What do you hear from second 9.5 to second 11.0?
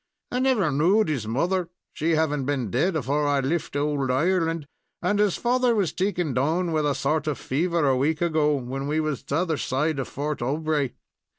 side of Fort Aubray.